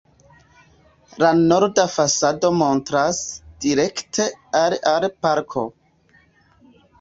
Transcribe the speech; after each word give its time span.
La 1.23 1.27
norda 1.41 1.85
fasado 1.95 2.51
montras 2.61 3.19
direkte 3.67 4.27
al 4.63 4.75
al 4.95 5.07
parko. 5.27 5.67